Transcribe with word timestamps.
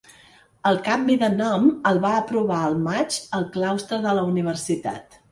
El 0.67 0.77
canvi 0.85 1.17
de 1.23 1.27
nom 1.33 1.67
el 1.89 1.99
va 2.05 2.13
aprovar 2.21 2.61
al 2.69 2.77
maig 2.85 3.17
el 3.41 3.45
claustre 3.57 4.01
de 4.07 4.15
la 4.21 4.23
universitat. 4.31 5.19